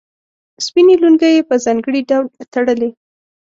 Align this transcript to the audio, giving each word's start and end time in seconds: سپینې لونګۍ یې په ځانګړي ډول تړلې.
سپینې 0.65 0.95
لونګۍ 1.01 1.31
یې 1.37 1.47
په 1.49 1.55
ځانګړي 1.65 2.01
ډول 2.09 2.25
تړلې. 2.53 2.89